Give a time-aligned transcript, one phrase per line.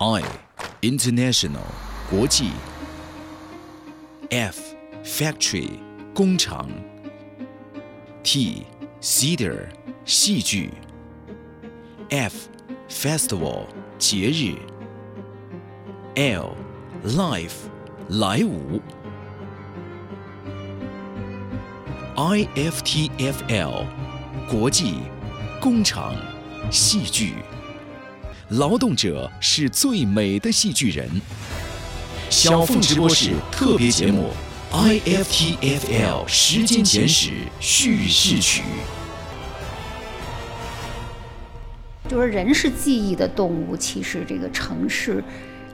[0.00, 0.22] I
[0.80, 1.66] International
[2.08, 2.52] 国际
[4.30, 4.60] F
[5.02, 5.80] Factory
[6.14, 6.70] 工厂
[8.22, 8.64] T
[9.00, 9.66] Theater
[10.04, 10.70] 戏剧
[12.10, 12.48] F
[12.88, 13.66] Festival
[13.98, 14.54] 节日
[16.14, 16.54] L
[17.04, 17.66] Life
[18.08, 18.80] 来舞
[22.14, 23.84] IFTFL
[24.48, 25.00] 国际
[25.60, 26.14] 工厂
[26.70, 27.34] 戏剧，
[28.50, 31.06] 劳动者是最美的戏剧人。
[32.30, 34.30] 小凤直播室特别节目
[35.00, 38.62] 《IFTFL 时间简史叙事曲》。
[42.10, 45.22] 就是人是记忆的动物，其实这个城市。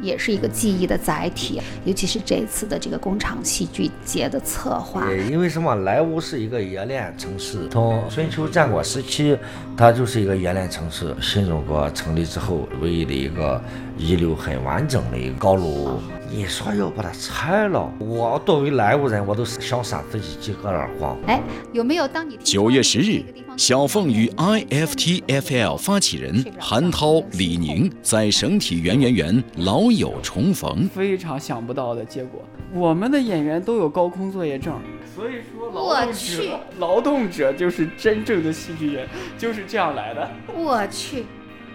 [0.00, 5.12] 也是一个记忆的载体，尤其是这次的这个工厂戏剧节的策划。
[5.30, 5.74] 因为什么？
[5.84, 9.36] 莱芜是一个冶炼城市，从春秋战国时期，
[9.76, 11.14] 它就是一个冶炼城市。
[11.20, 13.60] 新中国成立之后，唯一的一个
[13.98, 16.00] 遗留很完整的一个高楼。
[16.30, 21.18] 你说要把它拆了，我作为莱芜人，我都想扇自己几个耳光。
[21.26, 23.22] 哎，有没有当你九月十日，
[23.56, 32.42] 小凤与 IFTFL 发起人韩涛、李宁在省体圆圆园老友重逢，非常想不到的结果。
[32.72, 34.74] 我们的演员都有高空作业证，
[35.14, 40.28] 所以说劳动者，劳动者就是真正的戏剧人，就是这样来的。
[40.52, 41.24] 我去。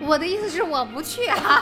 [0.02, 1.60] 我的意思是我不去啊，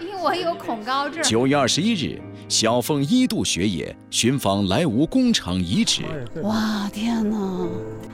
[0.00, 1.20] 因为我有恐高症。
[1.24, 6.02] 九月二十一日，小凤一度学野寻访莱芜工厂遗址。
[6.42, 7.68] 哇，天哪！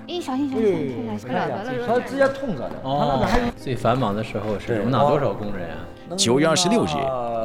[0.09, 2.81] 哎，小心小心，痛了得了，他直接痛着的。
[2.83, 3.25] 哦，
[3.57, 6.17] 最繁忙的时候是容纳多少工人啊？
[6.17, 6.89] 九月二十六日，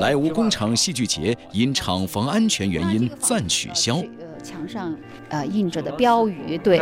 [0.01, 4.01] 莱芜工厂戏剧节因厂房安全原因暂取消。
[4.01, 4.95] 这个墙上
[5.29, 6.79] 呃印着的标语，对，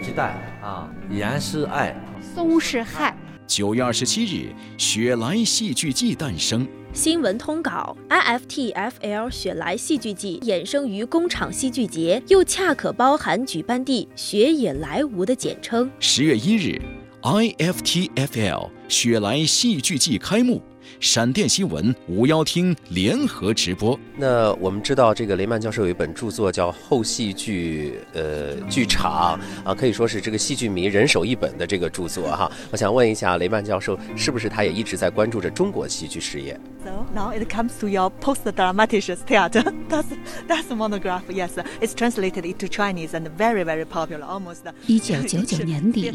[0.00, 1.96] 鸡蛋啊，盐是爱，
[2.34, 3.12] 松是害。
[3.44, 6.64] 九月二十七日，雪莱戏剧季诞生。
[6.94, 15.88] 新闻通稿：IFTFL 雪莱戏剧季衍生于工厂戏剧节，又恰可包含举办地雪野莱芜的简称。
[16.00, 16.80] 十月一日
[17.22, 20.62] ，IFTFL 雪莱戏剧季开幕。
[21.00, 23.98] 闪电新闻五幺厅联合直播。
[24.16, 29.38] 那我们知道，这个雷曼教授有一本著作叫《后戏剧呃剧场》
[29.68, 32.50] 啊，可以说是这个戏剧迷人手一本的这个著作哈。
[32.70, 39.72] 我想问一下，雷曼教授是不是他也一直在关注着中国戏剧事业？So now it comes to your post-dramatic theater.
[39.88, 40.06] That's
[40.48, 41.22] that's monograph.
[41.28, 41.50] Yes,
[41.80, 44.24] it's translated into Chinese and very very popular.
[44.24, 44.58] Almost.
[44.86, 46.12] 一九九九年底，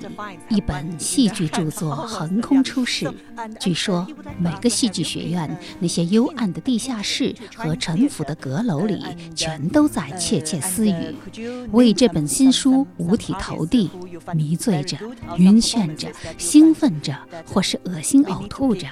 [0.49, 3.11] 一本戏剧著作横空出世。
[3.59, 4.07] 据说
[4.37, 9.03] 每个戏剧学院那些幽暗的地下室和陈腐的阁楼里，
[9.35, 11.13] 全都在窃窃私语，
[11.73, 13.91] 为这本新书五体投地，
[14.33, 14.97] 迷醉着、
[15.37, 16.07] 晕眩着、
[16.37, 17.13] 兴奋着，
[17.45, 18.87] 或是恶心呕吐着。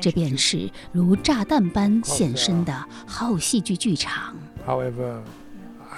[0.00, 2.74] 这便是如炸弹般现身的
[3.06, 4.34] 后戏剧剧场。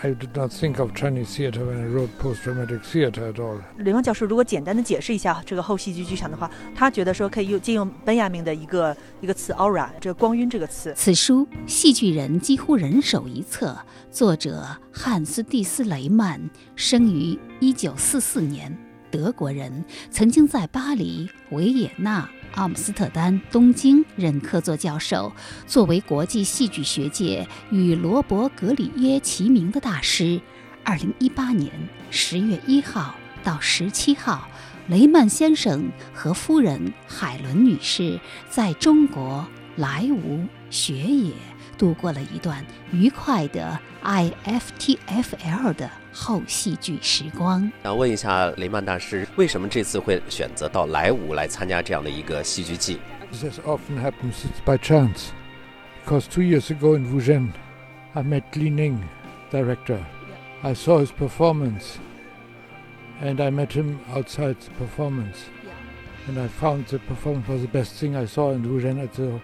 [0.04, 3.58] I did not think of Chinese theater when I wrote post-dramatic theater at all.
[3.78, 10.92] 雷蒙教授，如果简单的解释一下这个后戏剧剧场的话，他觉得说可以用借用本雅明的一个一个词 aura，这个光晕这个词。
[10.94, 13.74] 此书戏剧人几乎人手一册，
[14.10, 16.38] 作者汉斯蒂斯雷曼
[16.76, 18.76] 生于一九四四年，
[19.10, 22.28] 德国人，曾经在巴黎、维也纳。
[22.54, 25.32] 阿姆斯特丹、东京任客座教授，
[25.66, 30.40] 作为国际戏剧学界与罗伯·格里耶齐名的大师。
[30.82, 31.70] 二零一八年
[32.10, 34.48] 十月一号到十七号，
[34.88, 41.32] 雷曼先生和夫人海伦女士在中国莱芜学也
[41.74, 45.90] 度过了一段愉快的 IFTFL 的。
[46.16, 47.68] 后戏剧时光。
[47.82, 53.00] 想问一下雷曼大师，为什么这次会选择到莱芜来参加这样的一个戏剧季
[53.32, 55.30] ？This often happens by chance,
[56.06, 57.48] because two years ago in Wuzhen,
[58.12, 59.00] I met Li Ning,
[59.50, 59.98] director.
[60.62, 61.98] I saw his performance,
[63.20, 65.48] and I met him outside the performance,
[66.28, 69.40] and I found the performance was the best thing I saw in Wuzhen at the,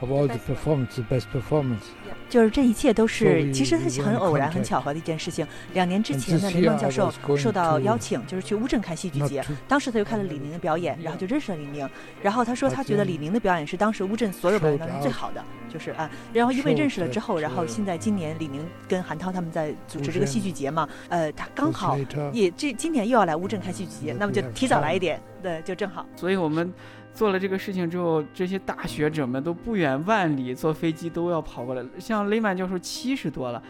[0.00, 1.84] of all the performance, the best performance.
[2.28, 5.44] 就是这一切都是，其实是很偶然、很巧合的一件事情。
[5.74, 9.44] 两年之前呢，雷曼教授受到邀请，就是去乌镇看戏剧节。
[9.66, 11.88] 当时他就看了李宁的表演，然后就认识了李宁。
[12.22, 16.08] 然后他说，他觉得李宁的表演是当时乌镇所有表演当中最好的，就是啊。
[16.32, 21.98] 然后因为认识了之后，然后现在今年李宁跟韩涛他们在组织这个戏剧节嘛，呃，他刚好
[22.32, 26.06] 也这今年又要来乌镇看戏剧节，那么就提早来一点，对，就正好。
[26.14, 26.72] 所以我们。
[27.12, 31.84] 做了这个事情之后，这些大学者们都不远万里坐飞机都要跑过来。
[31.98, 33.62] 像雷曼教授七十多了，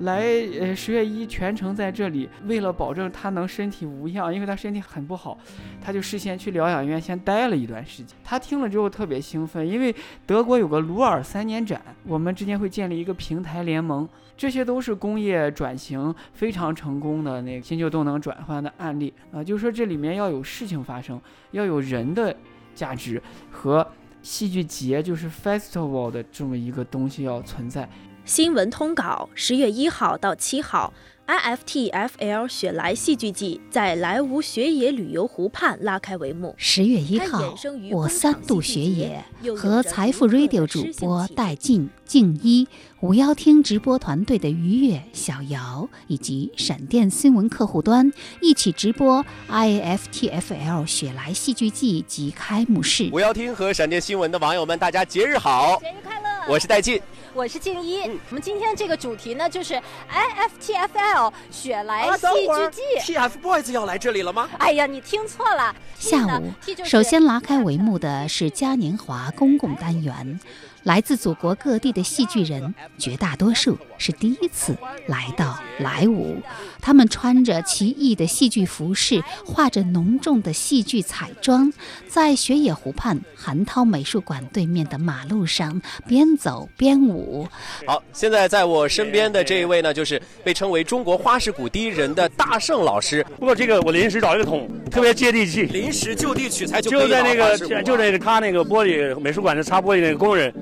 [0.00, 0.22] 来
[0.60, 5.36] 呃十月一全程在这里，为了保证他能身体无恙，因为他身体很不好，
[5.80, 8.16] 他就事先去疗养院先待了一段时间。
[8.22, 9.94] 他听了之后特别兴奋，因为
[10.26, 22.34] 德国有个鲁尔三年展，我们之间会建立一个平台联盟，这些都是工业转型非常成功的那个新旧动能转换的案例啊，就是说这里面要有事情发生，要有人的
[22.74, 23.86] 价值和
[24.22, 27.88] 戏剧节就是 festival 的这么一个东西要存在。
[28.24, 30.92] 新闻通稿：十月一号到七号
[31.26, 36.54] ，IFTFL 雪莱戏剧季在莱芜雪野旅游湖畔拉开帷幕。
[36.56, 37.54] 十月一号，
[37.90, 39.24] 我三度雪野
[39.56, 42.66] 和财富 Radio 主播戴静、静一、
[43.00, 53.08] 五幺听直播团队的于越、小姚以及闪电新闻客户端一起直播 IFTFL 雪莱戏剧季及开幕式。
[53.12, 55.78] 五幺听和闪电新闻的网友们，大家节日好！
[55.80, 56.31] 节日快乐！
[56.48, 57.00] 我是戴静。
[57.34, 59.80] 我是静一，我们今天这个主题呢，就是
[60.10, 62.70] IFTFL 雪莱戏剧
[63.04, 63.14] 季。
[63.14, 64.50] TFBOYS 要来这里了吗？
[64.58, 65.74] 哎呀，你听错了。
[65.98, 66.52] 下午，
[66.84, 70.38] 首先拉开帷幕的是嘉年华公共单元。
[70.84, 74.76] 来自祖国各地的戏剧人，绝大多数是第一次
[75.06, 76.36] 来到莱芜。
[76.80, 81.72] 他们穿着奇异的戏剧服饰，画着浓重的戏剧彩妆，
[82.08, 87.46] 在雪野湖畔韩涛美术馆对面的马路上边走边舞。
[87.86, 93.24] 好，现在在我身边的这一位呢，就是被称为中国花式鼓第一人的大圣老师。
[93.38, 95.62] 不过这个我临时找一个桶，特别接地气。
[95.62, 100.52] 临时就地取材就就在那个就在他那个玻璃美术馆的擦玻璃那个工人。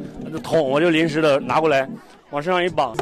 [0.43, 1.89] 桶我就临时的拿过来，
[2.31, 2.95] 往身上一绑。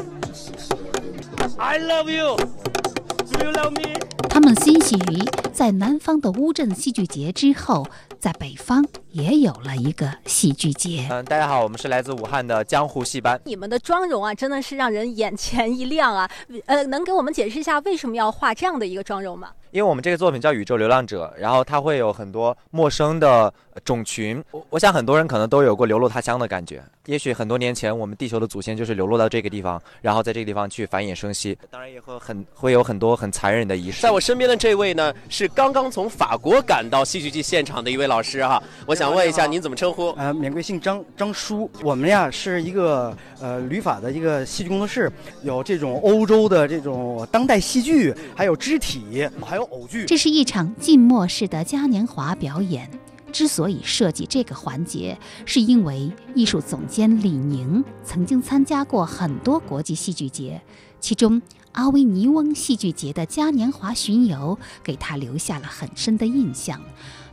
[1.57, 3.99] I love you, do you love me？
[4.29, 7.85] 他们欣喜于在南方的乌镇戏剧节之后，
[8.17, 11.07] 在北方也有了一个戏剧节。
[11.09, 13.39] 嗯，大家好，我们是来自武汉的江湖戏班。
[13.43, 16.29] 你们的妆容啊，真的是让人眼前一亮啊！
[16.65, 19.49] 呃，能给我们解释一下为什么要画这样的一个妆容吗？
[19.71, 23.53] 因为我们这个作品叫《宇宙流浪者》，然后它会有很多陌生的
[23.85, 24.43] 种群。
[24.51, 26.81] 我我想很多人可能都有过流落他乡的感觉。
[27.05, 31.57] 也许很多年前，我们地球的祖先就是流落到这个地方，然后在这个地方去繁衍生息。
[31.71, 34.01] 当然也会很会有很多很残忍的仪式。
[34.01, 38.61] 在我身边的这位呢，是刚刚从法国赶到戏剧季现场的一位老师哈。
[38.85, 40.11] 我想问一下，您怎么称呼？
[40.17, 41.69] 呃，免贵姓张，张叔。
[41.83, 45.11] 我们呀是一个呃旅法的一个戏剧工作室，
[45.41, 49.58] 有这种欧洲的这种当代戏剧，还有肢体，还有
[50.05, 52.89] 这是一场静默式的嘉年华表演。
[53.31, 60.59] 之所以设计这个环节，是因为艺术总监李宁曾经参加过很多国际戏剧节，
[60.99, 61.39] 其中
[61.73, 66.81] 阿维尼翁戏剧节的嘉年华巡游给他留下了很深的印象。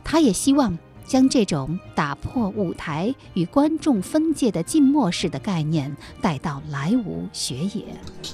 [0.03, 0.77] 他也希望。
[1.07, 7.85] 将这种打破舞台与观众分界的静默式的概念带到莱芜学野。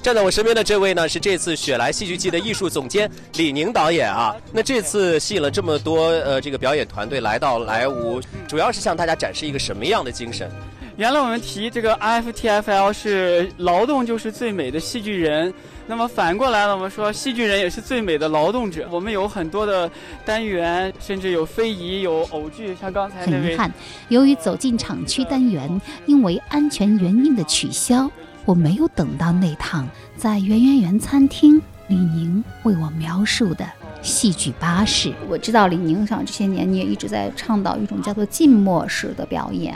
[0.02, 4.34] 站在我身边的这位呢，是这次雪莱戏剧季的艺术总监李宁导演啊。
[4.52, 10.50] 那这次吸引了这么多呃这个表演团队来到莱芜，主要是向大家展示一个什么样的精神？
[10.96, 15.52] 原来我们提这个 IFTFL 是劳动就是最美的戏剧人。
[15.88, 18.88] 那么反过来了，我们说戏剧人也是最美的劳动者。
[18.92, 19.90] 我们有很多的
[20.24, 23.42] 单元，甚至有非遗、有偶剧，像刚才那位。
[23.42, 23.72] 很遗憾，
[24.08, 28.08] 由于走进厂区单元因为安全原因的取消，
[28.44, 33.66] 我没有等到那趟在圆圆园餐厅李宁为我描述的
[34.04, 35.12] 戏剧巴士。
[35.28, 39.74] 我知道李宁上这些年你也一直在倡导一种叫做静默式的表演，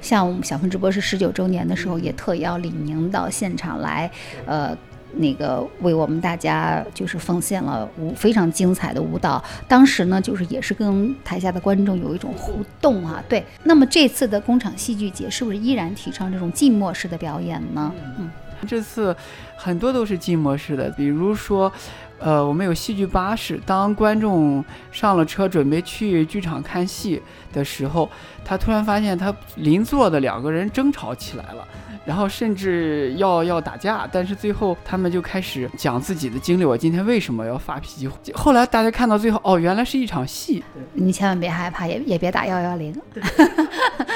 [0.00, 4.08] 像我们小凤直播是十九周年的时候，也特邀李宁到现场来，
[4.46, 4.76] 呃。
[5.14, 13.20] 那个为我们大家就是奉献了舞非常精彩的舞蹈，当时呢就是也是跟台下的观众有一种互动啊。
[13.28, 17.92] 对，那么这次的工厂戏剧节是不是依然提倡这种静默式的表演呢？
[18.20, 18.30] 嗯，
[18.68, 19.12] 这次
[19.56, 21.72] 很多都是静默式的，比如说，
[22.20, 27.20] 呃，我们有戏剧巴士，当观众上了车准备去剧场看戏
[27.52, 28.08] 的时候，
[28.44, 31.66] 他突然发现他邻座的两个人争吵起来了。
[32.06, 36.64] 然后甚至要要打架，但是最后他们就开始讲自己的经历。
[36.64, 38.32] 我今天为什么要发脾气？
[38.32, 40.64] 后来大家看到最后，哦，原来是一场戏。
[40.94, 42.98] 你千万别害怕，也也别打幺幺零。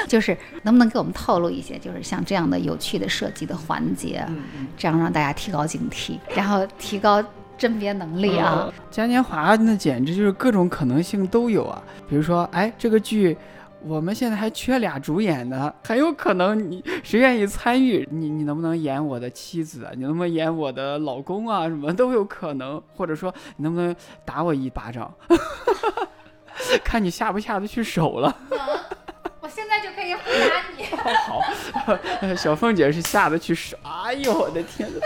[0.07, 4.25] 就是能不能给我们透露一些，就是像这样的有趣的设计的环节，
[4.75, 7.23] 这样让大家提高警惕，然后提高
[7.57, 8.71] 甄别能力啊。
[8.89, 11.81] 嘉年华那简直就是各种可能性都有啊。
[12.09, 13.37] 比如说，哎，这个剧。
[13.87, 18.07] 我们现在还缺俩主演呢，很有可能你谁愿意参与？
[18.11, 19.91] 你你能不能演我的妻子啊？
[19.95, 21.67] 你能不能演我的老公啊？
[21.67, 23.95] 什么都有可能，或者说你能不能
[24.25, 25.13] 打我一巴掌？
[26.83, 28.35] 看你下不下得去手了。
[29.39, 30.85] 我现在就可以回答你。
[32.25, 33.77] 好，小凤姐是下得去手。
[33.83, 34.99] 哎呦我的天哪！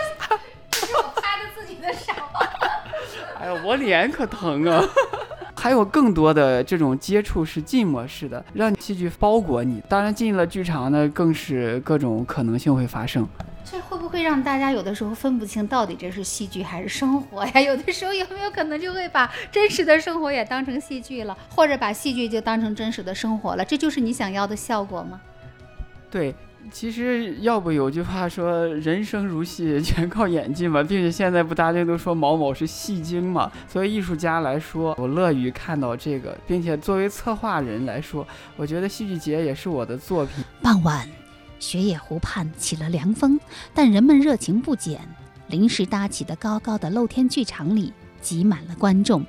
[3.40, 4.84] 哎呀，我脸可疼啊！
[5.56, 9.82] 还有更多的这种接触是浸没式的，让戏剧包裹你。
[9.88, 13.26] 当然进了剧场呢，更是各种可能性会发生。
[13.64, 17.60] 这会不会让大家有的时候分不清到底这是戏剧还是生活呀？
[17.60, 23.64] 有的时候有没有可能就会把真实的生活也当成戏剧了，或者把戏剧就当成真实的生活了？
[23.64, 25.20] 这就是你想要的效果吗？
[26.10, 26.34] 对。
[26.70, 33.50] 其实要不有句话说“人生如戏， 全靠演技”嘛，并且现在不大家都说毛某是戏精嘛。
[33.68, 38.26] 作为艺术家来说，我乐于看到这个，并且作为策划人来说，
[38.56, 40.44] 我觉得戏剧节也是我的作品。
[40.62, 41.08] 傍晚，
[41.58, 43.40] 雪野湖畔起了凉风，
[43.74, 45.00] 但人们热情不减。
[45.48, 49.24] 临时搭起的高高的露天剧场里挤满了观众。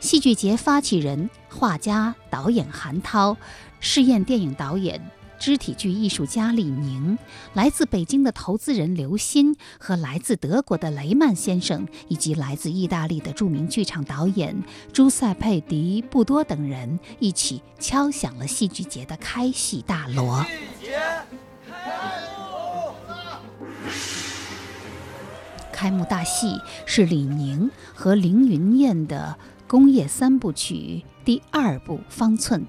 [0.00, 3.36] 戏剧节发起人、画家、导演韩涛，
[3.80, 4.98] 试验电影导演。
[5.38, 7.16] 肢体剧艺术家李宁，
[7.54, 14.60] 来自北京的投资人刘鑫和来自德国的雷曼先生，以及来自意大利的著名剧场导演
[14.92, 20.44] 朱塞佩·迪布多等人一起敲响了戏剧节的开戏大锣。
[25.72, 32.60] 开幕大戏是李宁和凌云燕的工业三部曲第二部《方寸》。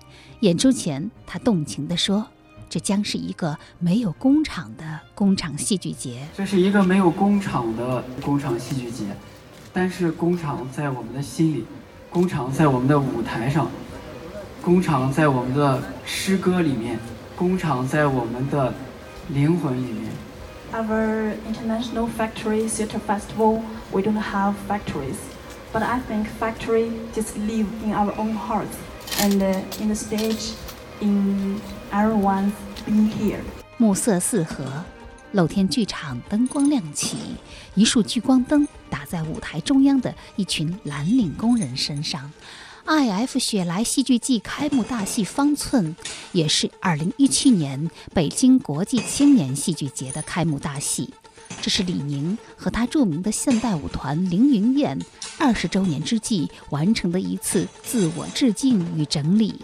[0.41, 2.27] 演出前，他动情地说。
[2.69, 6.21] 这将是一个没有工厂的工厂戏剧节。
[6.37, 9.05] 这是一个没有工厂的工厂戏剧节，
[9.73, 11.65] 但是工厂在我们的心里，
[12.11, 13.67] 工厂在我们的舞台上，
[14.61, 16.99] 工厂在我们的诗歌里面，
[17.35, 18.71] 工厂在我们的
[19.29, 20.11] 灵魂里面。
[20.71, 23.61] Our international factory theater festival,
[23.91, 25.17] we don't have factories,
[25.73, 28.77] but I think factory just live in our own hearts
[29.19, 29.41] and
[29.81, 30.53] in the stage,
[31.01, 31.59] in.
[31.91, 32.51] Everyone's
[32.85, 33.39] been here。
[33.77, 34.83] 暮色四合，
[35.31, 37.17] 露天剧场灯光亮起，
[37.75, 42.31] 一束聚光灯打在舞台中央的一群蓝领工人身上。
[42.85, 43.37] I.F.
[43.37, 45.95] 雪莱戏剧季开幕大戏《方寸》，
[46.31, 51.13] 也是2017年北京国际青年戏剧节的开幕大戏。
[51.61, 54.97] 这是李宁和他著名的现代舞团凌云燕
[55.37, 59.55] 二十周年之际完成的一次自我致敬与整理。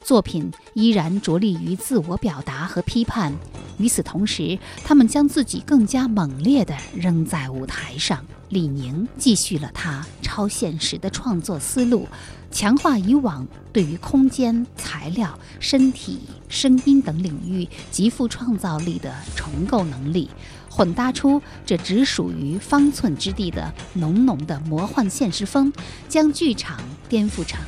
[0.00, 3.32] 作品依然着力于自我表达和批判，
[3.78, 8.24] 与此同时，他们将自己更加猛烈地扔在舞台上。
[8.48, 12.08] 李宁继续了他超现实的创作思路，
[12.50, 20.28] 强化以往对于空间、材料、身体、声音等领域极富创造力的重构能力。
[20.70, 25.70] 混搭出这只属于方寸之地的浓浓的魔幻现实风，
[26.08, 27.60] 将剧场颠覆成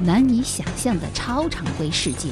[0.00, 2.30] 难以想象的超常规世界。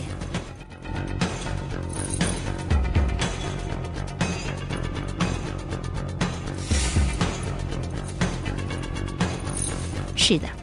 [10.16, 10.55] 是的。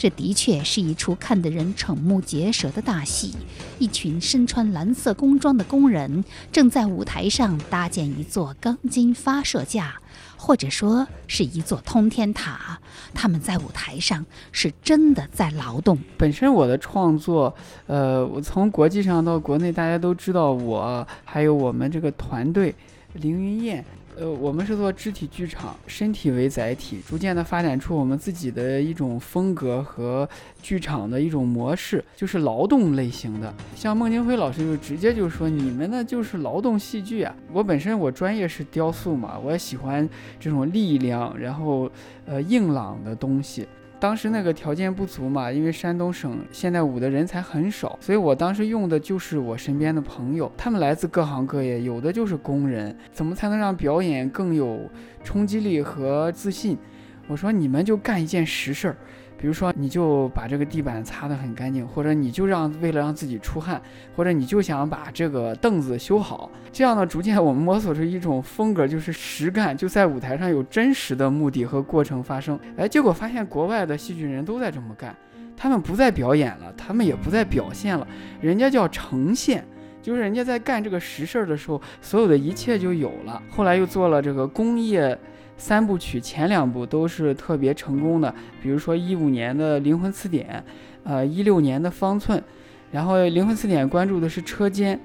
[0.00, 3.34] 这的确是一出看得人瞠目结舌的大戏。
[3.78, 10.00] 一群身穿蓝色工装的工人正在舞台上搭建一座钢筋发射架，
[10.38, 12.80] 或者说是一座通天塔。
[13.12, 15.98] 他们在舞台上是真的在劳动。
[16.16, 17.54] 本身我的创作，
[17.86, 22.74] 呃，我从国际上到国内，大家都知道我，还有我们这个团队，
[23.12, 23.84] 凌云燕。
[24.20, 30.28] 呃，我们是做肢体剧场，身体为载体，逐渐的发展出我们自己的一种风格和
[30.60, 33.50] 剧场的一种模式，就是劳动类型的。
[33.74, 40.06] 像孟京辉老师就直接就说：“你们呢就是劳动戏剧啊！”我本身我专业是雕塑嘛，我也喜欢
[40.38, 41.90] 这种力量，然后
[42.26, 43.66] 呃硬朗的东西。
[44.00, 52.96] 当时那个条件不足嘛，因为山东省现代舞的人才很少，所以我当时用的就是我身边的朋友，他们来自各行各业，有的就是工人。
[53.12, 54.90] 怎么才能让表演更有
[55.22, 56.78] 冲击力和自信？
[57.28, 58.96] 我说你们就干一件实事儿。
[59.40, 63.80] 比如说，你就把这个地板擦得很干净，或者你就让为了让自己出汗，
[64.14, 72.60] 或者你就想把这个凳子修好，这样呢，逐渐我们摸索出一种风格，就是实干，就在舞台上有真实的目的和过程发生。
[72.76, 75.16] 哎，结果发现国外的戏剧人都在这么干，
[75.56, 78.06] 他们不再表演了，他们也不再表现了，
[78.42, 79.64] 人家叫呈现，
[80.02, 83.42] 就是人家在干这个实事儿的时候，所有的一切就有了。
[83.48, 85.18] 后来又做了这个工业。
[85.60, 90.64] 三部曲前两部都是特别成功的，比如说一五年的《灵魂词典》，
[91.04, 92.38] 呃，一六年的《方寸》，
[92.90, 94.98] 然后《灵魂词典》关注的是车间，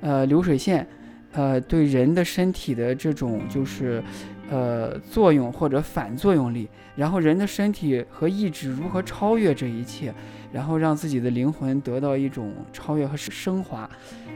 [0.00, 0.84] 呃，流水线，
[1.32, 4.02] 呃，对人的身体的这种就是，
[4.50, 10.12] 呃，作用或者反作用力，然后人的身体和意志如何超越这一切，
[10.52, 13.88] 然后让自己的灵魂得到一种超越和升华，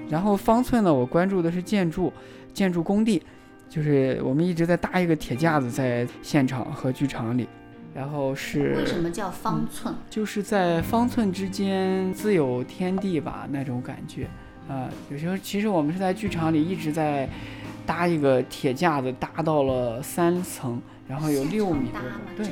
[0.09, 2.13] 然后《方寸》呢，我关注的是建筑，
[2.53, 3.21] 建筑工地。
[3.75, 7.49] 就是我们一直在搭一个铁架子在现场和剧场里，
[7.93, 9.93] 然后是为什么叫方寸？
[10.09, 14.29] 就是在方寸之间自有天地吧，那种感觉。
[14.69, 17.29] 啊，有时候其实我们是在剧场里一直在
[17.85, 22.17] 搭一个铁架子，搭到了三层，然后有六米多高。
[22.37, 22.47] 对，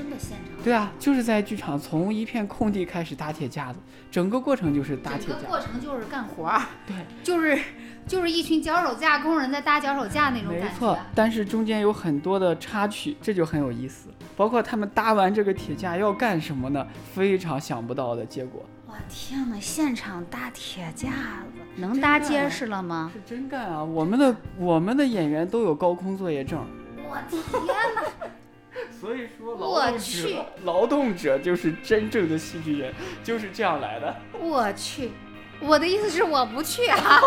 [0.64, 3.79] 对啊，就是在剧场从一片空地开始搭铁架子，
[4.11, 5.26] 整个过程就是搭铁架。
[5.29, 6.61] 整个过程就是干活儿。
[6.85, 7.57] 对，就是
[8.06, 10.64] 就是一群脚手架工人在搭脚手架那种感觉。
[10.64, 14.09] 没错，但是中间有很多的插曲，这就很有意思。
[14.37, 16.87] 包括他们搭完这个铁架要干什么呢？
[17.14, 18.64] 非常想不到的结果。
[18.88, 19.59] 哇天哪！
[19.59, 23.11] 现场搭铁架子，能搭结实了吗？
[23.14, 23.82] 是真干啊！
[23.82, 26.64] 我们的我们的演员都有高空作业证。
[27.09, 28.02] 我天哪！
[28.90, 32.92] 所以说，劳动者劳动者就是真正的戏剧人，
[33.23, 34.14] 就是这样来的。
[34.40, 35.11] 我去，
[35.62, 37.21] 我的意思是我不去啊，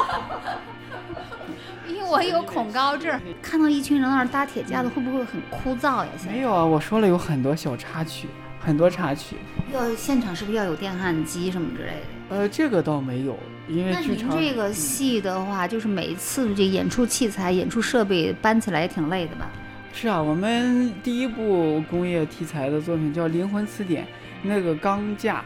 [1.88, 3.20] 因为我有恐高症。
[3.42, 6.10] 看到一群人在那儿搭铁架子，会不会很枯燥呀？
[6.27, 8.27] 没有啊，我说了有很多小插曲。
[8.58, 9.36] 很多插曲，
[9.72, 12.36] 要现场是不是要有电焊机什么之类的？
[12.36, 13.38] 呃，这个倒没有，
[13.68, 14.30] 因为剧场。
[14.30, 19.48] 那您这个戏的话，就是每一次这演出器材、演出设备搬起来也挺累的吧？
[19.94, 24.04] 是啊，我们第一部工业题材的作品叫《灵魂词典》，
[24.42, 25.46] 那个钢架，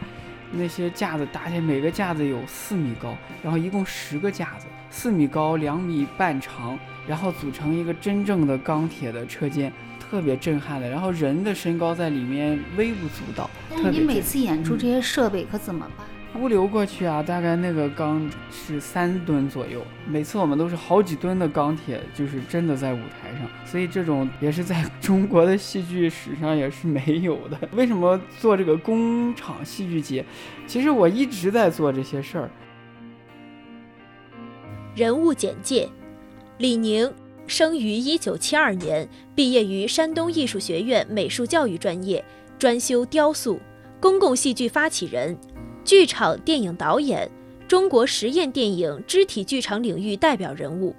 [0.51, 6.77] 那些架子搭起来，每个架子有四米高，然后一共十个架子，四米高，两米半长，
[7.07, 9.71] 然后组成一个真正的钢铁的车间。
[9.99, 13.47] 特别震撼的，然后人的身高在里面微不足道。
[13.69, 16.07] 那你每次演出这些设备可怎么办？
[16.35, 27.57] 物流过去啊，大概那个钢是三吨左右，每次我们都是好几吨的钢铁，就是真的在舞台上，所以这种也是在 中国的戏剧史上也是没有的。
[27.73, 30.23] 为什么做这个工厂戏剧节？
[30.67, 32.49] 其实我一直在做这些事儿。
[34.95, 35.89] 人物简介：
[36.57, 37.11] 李宁。
[37.47, 42.23] 生于一九七二年，毕业于山东艺术学院美术教育专业，
[42.59, 43.59] 专修雕塑。
[43.99, 45.35] 公共戏剧发起人，
[45.89, 47.27] 剧场电影导演，
[47.67, 50.95] 中国实验电影肢体剧场领域代表人物。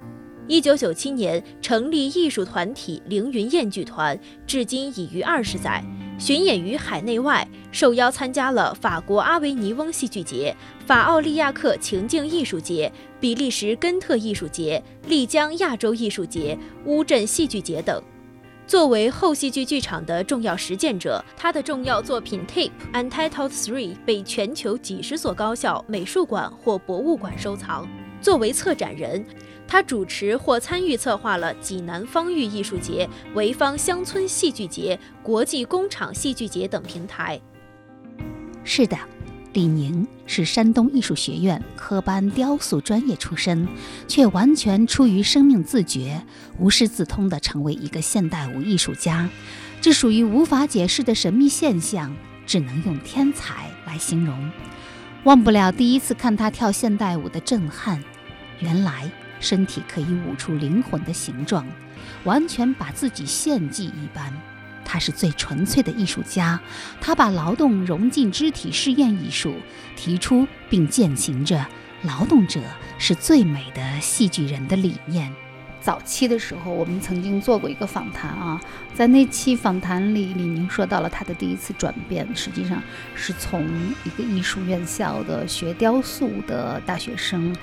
[0.48, 5.80] 一九九七年成立艺术团体凌云燕剧团，至今已逾二十载。
[6.18, 10.52] 巡演于海内外，受邀参加了法国阿维尼翁戏剧节、
[10.84, 18.02] 法奥利亚克情境艺术节、比利时根特艺术节、丽江亚洲艺术节、乌镇戏剧节等。
[18.70, 27.84] 作为后戏剧剧场的重要实践者，他的重要作品《Tape Untitled Three》被全球几十所高校、美术馆或博物馆收藏。
[28.20, 29.26] 作为策展人。
[29.66, 37.40] 他主持或参与策划了济南方域艺术节、潍坊乡村戏剧节、国际工厂戏剧节等平台。
[38.62, 38.96] 是的，
[39.52, 43.66] 李宁是山东艺术学院科班雕塑专业出身，
[44.06, 46.24] 却完全出于生命自觉，
[46.58, 49.28] 无师自通地成为一个现代舞艺术家。
[49.80, 52.14] 这属于无法解释的神秘现象，
[52.46, 54.50] 只能用天才来形容。
[55.24, 58.02] 忘不了第一次看他跳现代舞的震撼，
[58.60, 59.10] 原来。
[59.42, 61.66] 身体可以舞出灵魂的形状，
[62.24, 64.30] 完全把自己献祭一般。
[64.92, 66.58] 他是最纯粹的艺术家，
[67.00, 69.54] 他把劳动融进肢体试验艺术，
[69.94, 71.64] 提出并践行着
[72.02, 72.60] “劳动者
[72.98, 75.32] 是最美的戏剧人”的理念。
[75.80, 78.60] 早期的时候，我们曾经做过一个访谈啊，
[78.92, 82.82] 在那期访谈里，李宁说到了他的第一次转变，实际上
[83.14, 83.64] 是从
[84.04, 87.54] 一个艺术院校的学雕塑的大学生。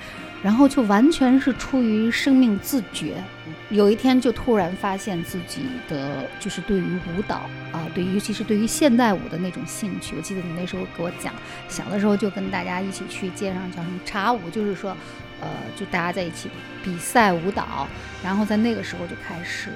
[0.42, 3.14] 然后就完全是出于生命自觉，
[3.70, 10.14] 有一天就突然发现自己的就是对于舞蹈啊，对于尤其是对于现代舞的那种兴趣。
[10.16, 11.34] 我记得你那时候给我讲，
[11.68, 14.96] 小的时候就跟大家一起去街上叫什么茶舞，就是说，
[15.40, 16.48] 呃，就大家在一起
[16.84, 17.88] 比赛舞蹈，
[18.22, 19.70] 然后在那个时候就开始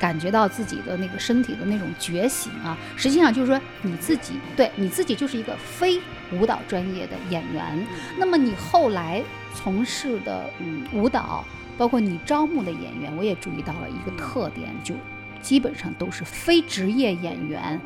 [0.00, 2.76] 感觉到自己的那个身体的那种觉醒啊。
[2.96, 6.00] 实际上就是说你自己对你自己就是一个非
[6.32, 9.22] 舞蹈专业的演员，那么你后来。
[9.54, 11.44] 从事的嗯舞蹈，
[11.76, 14.94] 包括你招募的演员，我也注意到了一个特点，就
[15.40, 17.80] 基本上都是非职业演员。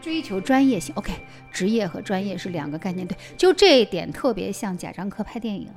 [0.00, 1.12] 追求专业性，OK，
[1.52, 5.68] 职业和专业是两个概念，对，就这一点特别像贾樟柯拍电影，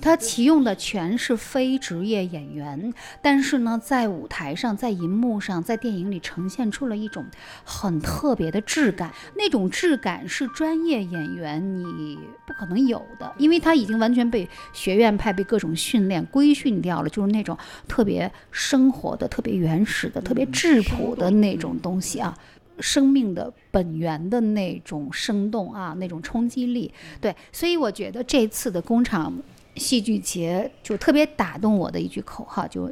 [0.00, 7.24] 他启用的全是非职业演员，但是呢，在舞台上，在银幕上，在电影里呈现出了一种
[7.64, 22.36] 很特别的质感，那种质感是专业演员你不可能有的，因为他已经完全被学院派、被各种训练规训掉了，就是那种特别生活的、特别原始的、特别质朴的那种东西啊。
[22.80, 29.32] 生命的本源的那种生动啊，那种冲击力，对，所以我觉得这次的工厂
[29.76, 32.90] 戏剧节就特别打动我的一句口号，就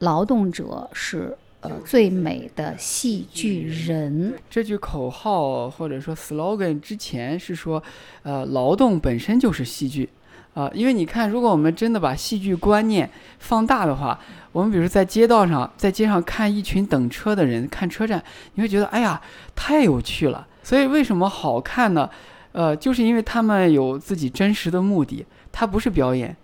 [0.00, 4.34] 劳动者是呃最美的戏剧人。
[4.48, 7.82] 这句口号或者说 slogan 之前是说，
[8.22, 10.08] 呃，劳动本身就是戏剧。
[10.54, 13.08] 啊，因为你看，如果我们真的把戏剧观念
[13.38, 14.18] 放大的话，
[14.50, 18.22] 我们比如在街道上，在街上看一群等车的人，看车站，
[18.54, 19.20] 你会觉得，哎呀，
[19.54, 20.46] 太有趣了。
[20.64, 22.10] 所以为什么好看呢？
[22.52, 26.36] 呃，就是因为他们有自己真实的目的，他不是表演，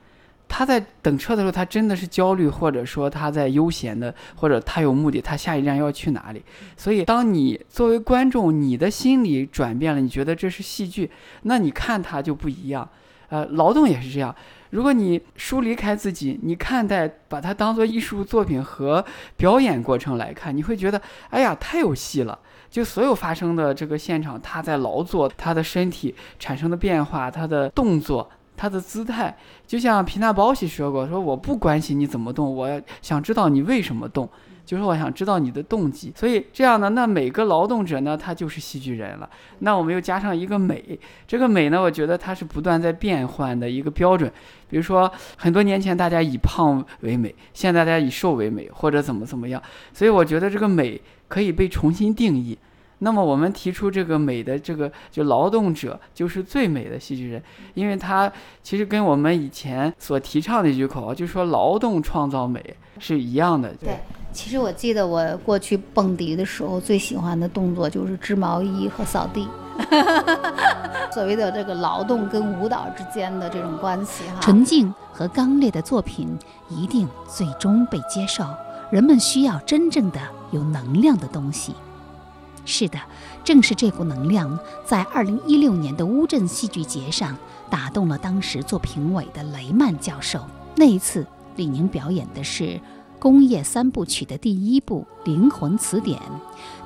[0.47, 6.41] 他在等车的时候，他真的是焦虑，或者说他在悠闲的，或者他有目的，他下一站要去哪里。
[6.77, 11.11] 所以，当你作为观众，你的心理转变了，你觉得这是戏剧，
[11.43, 12.89] 那你看他就不一样。
[13.35, 14.33] 呃，劳动也是这样。
[14.71, 19.05] 如果你疏离开自己，你看待把它当做艺术作品和
[19.37, 22.39] 表演过程来看，你会觉得，哎呀，太有戏了。
[22.71, 34.29] 就所有发生的这个现场，他在劳作，他的身体产生的变化，他的动作，他的姿态，就像皮纳包西说过，说我不关心你怎么动，我想知道你为什么动。
[34.65, 39.29] 就是我想知道你的动机，所以这样呢，那每个劳动者呢，他就是戏剧人了。
[39.59, 44.33] 那我们又加上一个美，这个美呢，我觉得它是不断在变换的一个标准。
[44.69, 49.63] 比如说，很多年前大家以胖为美，现在大家以瘦为美，或者怎么怎么样。
[49.93, 52.59] 所以我觉得这个美可以被重新定义。
[53.01, 57.43] 那么我们提出这个美的这个，就劳动者就是最美的戏剧人，
[57.75, 63.75] 因为他其实跟我们以前所提倡的一句口号，就是说劳动创造美是一样的。
[63.75, 63.99] 对。
[64.35, 69.49] 其实我记得我过去蹦迪的时候，最喜欢的动作就是织毛衣和扫地。
[71.13, 76.29] 所谓的这个劳动跟舞蹈之间的这种关系，哈，纯净和刚烈的作品
[76.69, 78.45] 一定最终被接受。
[78.91, 80.21] 人们需要真正的
[80.51, 81.75] 有能量的东西。
[82.65, 82.99] 是的，
[83.45, 87.37] 正是这股能量，在二零一六年的乌镇戏剧节上
[87.71, 90.41] 打动了当时做评委的雷曼教授。
[90.75, 91.25] 那一次，
[91.57, 92.81] 李宁表演的是。
[93.25, 96.21] 工业三部曲的第一部《灵魂词典》，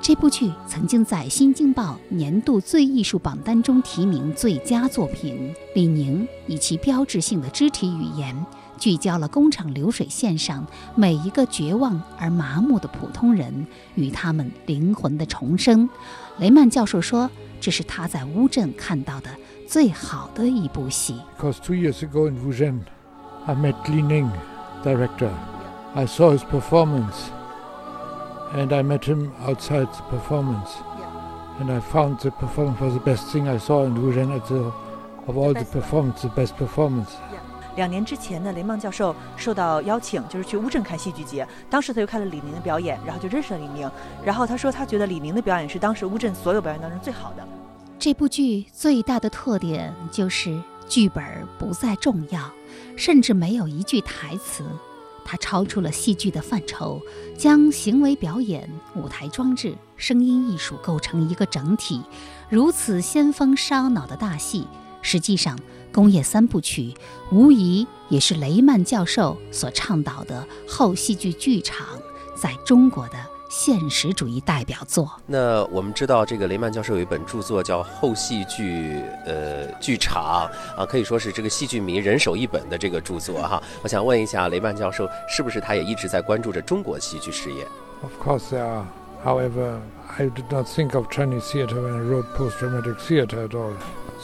[0.01, 5.53] 这部剧曾经在《新京报》年度最艺术榜单中提名最佳作品。
[5.75, 8.47] 李宁以其标志性的肢体语言，
[8.79, 15.91] 聚焦了工厂流水线上每一个绝望而麻木的普通人与他们灵魂的重生。
[16.39, 17.29] 雷曼教授说
[17.61, 19.29] ：“这是他在乌镇看到的
[19.67, 22.83] 最好的一部戏。” Because two years ago in Wuzhen,
[23.45, 24.31] I met Li Ning,
[24.85, 25.33] director.
[25.95, 27.31] I saw his performance
[28.55, 30.71] and I met him outside the performance.
[31.61, 34.73] And I found the performance was the best thing I saw in Wuhan at the,
[35.27, 37.09] of all the performance, the best performance.
[37.75, 41.47] 两年之前呢，雷曼教授受到邀请，就是去乌镇看戏剧节。
[41.69, 43.91] 当时他就看了李宁的表演，然后就认识了李宁。
[44.25, 47.43] 然后他说，他觉得李宁的表演是当时乌镇所有表演当中最好的。
[47.99, 50.57] 这部剧最大的特点就是
[50.89, 51.25] 剧本
[51.59, 52.41] 不再重要，
[52.97, 54.65] 甚至没有一句台词。
[55.31, 57.03] 它超出了戏剧的范畴，
[57.37, 62.01] 将行为表演、舞台装置、声音艺术构成一个整体。
[62.49, 64.67] 如此先锋烧脑的大戏，
[65.03, 65.55] 实际上，
[65.93, 66.95] 《工业三部曲》
[67.31, 71.87] 无疑也是雷曼教授所倡导的后戏剧剧场
[72.35, 73.38] 在中国的。
[73.49, 75.11] 现实主义代表作。
[75.27, 80.49] 那我们知道，这个雷曼教授有一本著作叫《后戏剧呃剧场》
[80.81, 83.63] 啊，可以说是这个戏剧迷人手一本的这个著作哈。
[83.83, 87.67] 我想问一下，雷曼教授是不是他也一直在关注着中国戏剧事业
[88.03, 88.85] ？Of course, there are.
[89.25, 89.79] However,
[90.17, 93.73] I did not think of Chinese theater when I wrote post-dramatic theater at all.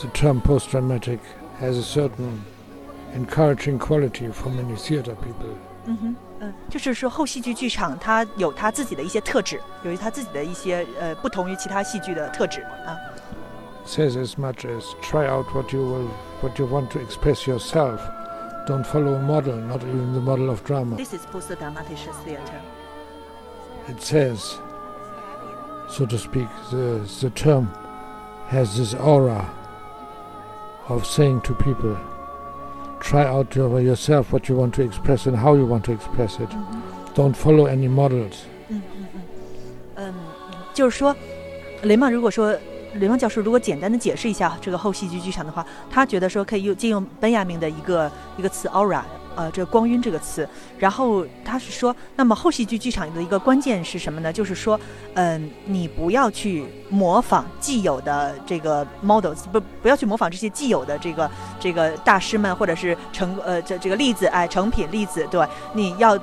[0.00, 1.18] The term post-dramatic
[1.60, 2.42] has a certain
[3.14, 5.54] encouraging quality for many theater people.
[5.86, 6.16] 嗯哼。
[6.43, 12.95] 嗯，就是说后戏剧剧场它有它自己的一些特质，有它自己的一些呃不同于其他戏剧的特质啊。
[13.85, 16.07] Says as much as try out what you will,
[16.41, 17.99] what you want to express yourself.
[18.67, 20.95] Don't follow a model, not even the model of drama.
[20.95, 22.61] This is post-dramatic theater.
[23.87, 24.59] It says,
[25.89, 27.67] so to speak, the the term
[28.47, 29.49] has this aura
[30.87, 31.97] of saying to people
[33.04, 36.48] Try out yourself what you want to express and how you want to express it.
[37.14, 38.44] Don't follow any models.
[38.68, 39.20] 嗯嗯嗯，
[39.96, 40.14] 嗯，
[40.72, 41.14] 就是说，
[41.82, 42.56] 雷曼如果说
[42.94, 49.02] 雷曼教授如果简单的解释一下这个后戏剧剧场的话，他觉得说可以用借用本雅明的一个一个词 aura。
[49.36, 54.32] 呃，这光晕这个词，然后他是说，那么后戏剧剧场的一个关键是什么呢？
[54.32, 54.78] 就是说，
[55.14, 66.18] 嗯，你不要去模仿既有的这个 models，不不要去模仿这些既有的这个这个大师们或者是成呃这这个例子，哎，成品例子，对，你要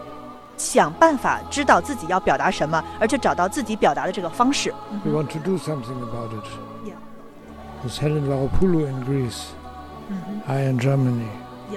[0.57, 4.73] 想办法知道自己要表达什么，而且找到自己表达的这个方式。
[5.03, 6.45] We want to do something about it.
[6.85, 6.93] Yeah.
[7.83, 9.47] It's Helen Varopoulou in Greece.
[10.45, 11.27] I in Germany.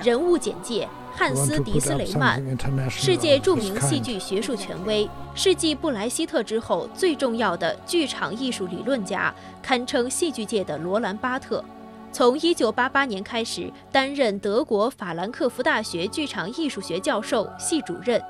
[0.02, 0.88] 人物简介。
[1.16, 2.42] 汉斯·迪斯雷曼，
[2.90, 11.64] 世界著名戏剧学术权威， 世纪布莱希特之后最重要的剧场艺术理论家，堪称戏剧界的罗兰·巴特。
[12.12, 18.20] 从1988年开始，担任德国法兰克福大学剧场艺术学教授、系主任，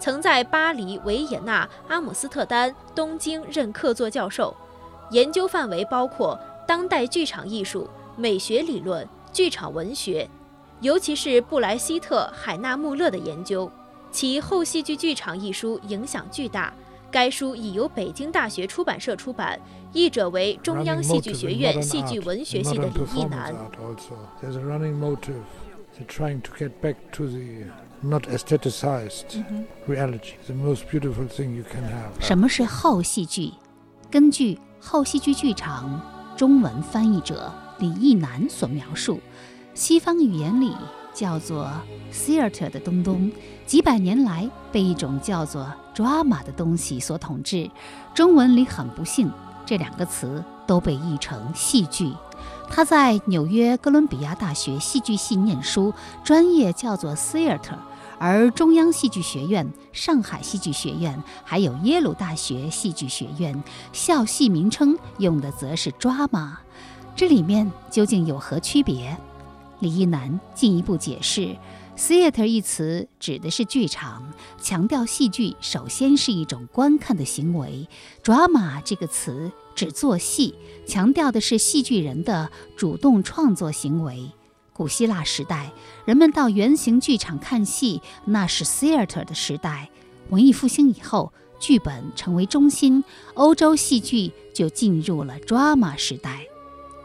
[0.00, 4.56] 曾在巴黎、维也纳、阿姆斯特丹、东京任客座教授，
[5.10, 10.28] 研究范围包括当代剧场艺术、美学理论、剧场文学。
[10.80, 13.70] 尤其是布莱希特、海纳穆勒的研究，
[14.12, 16.72] 其《后戏剧剧场》一书影响巨大。
[17.10, 19.58] 该书已由北京大学出版社出版，
[19.92, 23.52] 译者为中央戏剧学院戏剧文学系的李义南。
[32.20, 33.52] 什么是后戏剧？
[34.08, 36.00] 根据《后戏剧剧场》
[36.38, 39.18] 中文翻译者李一男所描述。
[39.78, 40.74] 西方语言里
[41.14, 41.70] 叫做
[42.12, 43.30] theater 的东东，
[43.64, 47.70] 几百年来被一种叫做 drama 的东西所统治。
[48.12, 49.30] 中文里很不幸，
[49.64, 52.12] 这两个词都被译成戏剧。
[52.68, 57.78] 他在纽约哥伦比亚大学戏剧系念书，专业叫做 theater，
[58.18, 63.62] 而中央戏剧学院、上海戏剧学院还有耶鲁大学戏剧学院
[63.92, 66.56] 校系名称用的则是 drama。
[67.14, 69.16] 这里面究竟有何区别？
[69.80, 71.56] 李一男进一步解释
[71.96, 77.88] ，“theater” 一词指的是剧场，强调戏剧首先是一种观看的行为
[78.24, 80.54] ；“drama” 这个词指做戏，
[80.86, 84.30] 强调的是戏剧人的主动创作行为。
[84.72, 85.72] 古希腊时代，
[86.04, 89.90] 人们到圆形剧场看戏，那是 theater 的时代。
[90.30, 93.02] 文艺复兴以后，剧本成为中心，
[93.34, 96.44] 欧洲戏剧就进入了 drama 时代。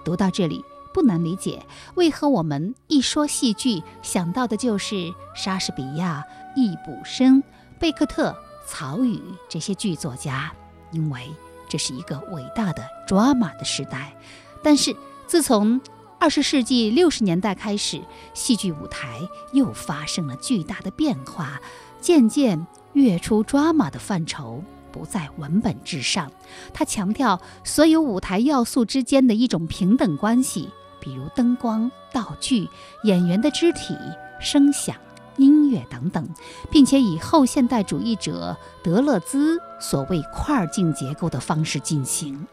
[0.03, 0.63] 读到这里。
[0.93, 6.23] 不难理解，为何我们一说戏剧想到的就是莎士比亚、
[6.55, 7.41] 易卜生、
[7.79, 8.35] 贝克特、
[8.67, 10.53] 曹禺这些剧作家，
[10.91, 11.29] 因为
[11.67, 14.15] 这是一个伟大的 drama 的时代。
[14.61, 15.81] 但是，自从
[16.19, 17.99] 二十世纪六十年代开始，
[18.33, 19.19] 戏剧舞台
[19.51, 21.59] 又发生了巨大的变化，
[21.99, 26.31] 渐渐跃出 drama 的范畴，不在文本之上。
[26.73, 30.69] 他强调所有舞台要素之间的一种平等关系。
[31.03, 32.69] 比如灯光、道具、
[33.03, 33.93] 演员的肢体、
[34.39, 34.95] 声响、
[35.35, 36.25] 音乐等等，
[36.71, 42.47] 并且以后现代主义者德勒兹所谓块镜结构的方式进行。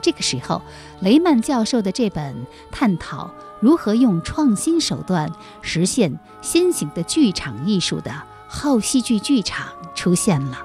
[0.00, 0.62] 这个时候，
[1.00, 3.28] 雷曼教授的这本探讨
[3.60, 5.28] 如何用创新手段
[5.60, 8.12] 实现新型的剧场艺术的
[8.46, 10.64] 后戏剧剧场出现了。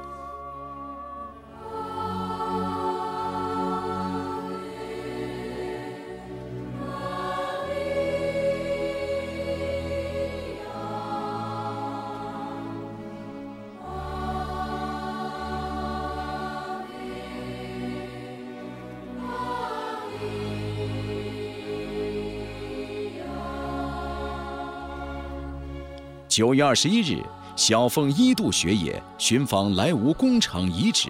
[26.35, 27.23] 九月二十一日，
[27.55, 31.09] 小凤一度学野寻访莱芜工厂遗址。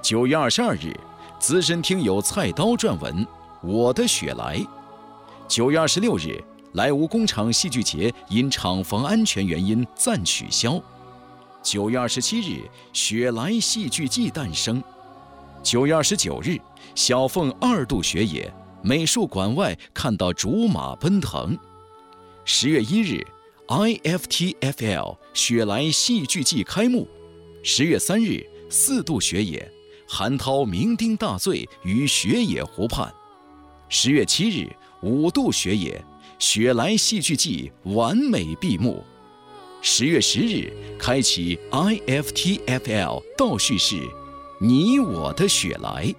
[0.00, 0.96] 九月二十二日，
[1.40, 3.26] 资深听友菜刀撰文
[3.60, 4.58] 《我的雪莱》。
[5.48, 6.40] 九月二十六日，
[6.74, 10.80] 莱芜工厂戏剧节因厂房安全原因暂取消。
[11.60, 14.80] 九月二十七日，雪莱戏剧季诞生。
[15.60, 16.56] 九月二十九日，
[16.94, 18.48] 小凤二度学野，
[18.80, 21.58] 美术馆外看到竹马奔腾。
[22.44, 23.26] 十月一日。
[23.70, 27.06] IFTFL 雪莱戏剧季开幕，
[27.62, 29.70] 十月三日四度雪野，
[30.08, 33.14] 韩涛酩酊大醉于雪野湖畔。
[33.88, 34.68] 十月七日
[35.02, 36.04] 五度雪野，
[36.40, 39.04] 雪莱戏剧季完美闭幕。
[39.80, 44.02] 十月十日开启 IFTFL 倒叙式，
[44.60, 46.12] 你我的雪莱。